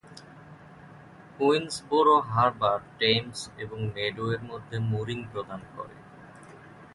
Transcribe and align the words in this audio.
কুইন্সবোরো 1.37 2.15
Harbour 2.29 2.79
Thames 2.99 3.39
এবং 3.57 3.79
মেডওয়ের 3.95 4.41
মধ্যে 4.43 4.77
মুরিং 4.91 5.19
প্রদান 5.31 5.61
করে। 5.75 5.95